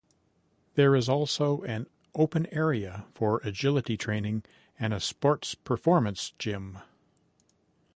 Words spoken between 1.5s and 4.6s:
an open area for agility training,